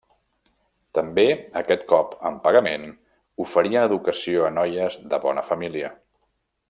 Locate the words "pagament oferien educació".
2.47-4.49